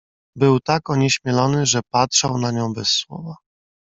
"Był 0.35 0.59
tak 0.59 0.89
onieśmielony, 0.89 1.65
że 1.65 1.81
patrzał 1.91 2.37
na 2.37 2.51
nią 2.51 2.73
bez 2.73 2.89
słowa." 2.89 3.35